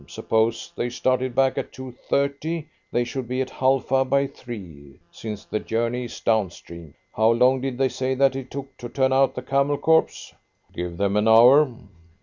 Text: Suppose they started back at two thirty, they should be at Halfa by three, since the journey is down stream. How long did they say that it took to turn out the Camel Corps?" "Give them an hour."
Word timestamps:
Suppose 0.07 0.73
they 0.75 0.89
started 0.89 1.35
back 1.35 1.59
at 1.59 1.71
two 1.71 1.91
thirty, 1.91 2.65
they 2.91 3.03
should 3.03 3.27
be 3.27 3.39
at 3.39 3.51
Halfa 3.51 4.03
by 4.03 4.25
three, 4.25 4.99
since 5.11 5.45
the 5.45 5.59
journey 5.59 6.05
is 6.05 6.19
down 6.21 6.49
stream. 6.49 6.95
How 7.13 7.29
long 7.29 7.61
did 7.61 7.77
they 7.77 7.89
say 7.89 8.15
that 8.15 8.35
it 8.35 8.49
took 8.49 8.75
to 8.77 8.89
turn 8.89 9.13
out 9.13 9.35
the 9.35 9.43
Camel 9.43 9.77
Corps?" 9.77 10.33
"Give 10.73 10.97
them 10.97 11.15
an 11.17 11.27
hour." 11.27 11.71